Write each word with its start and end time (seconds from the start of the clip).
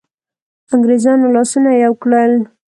انګرېزانو 0.73 1.25
لاسونه 1.35 1.69
یو 1.83 1.93
کړل. 2.03 2.33